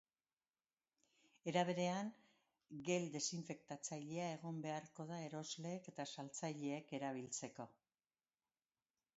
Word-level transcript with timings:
Era 1.51 1.61
berean, 1.69 2.09
gel 2.87 3.05
desinfektatzailea 3.17 4.31
egon 4.39 4.63
beharko 4.65 5.05
da 5.13 5.21
erosleek 5.29 5.91
eta 5.95 6.09
saltzaileek 6.15 6.93
erabiltzeko. 7.01 7.73